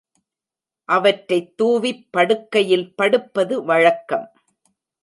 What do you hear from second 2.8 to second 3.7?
படுப்பது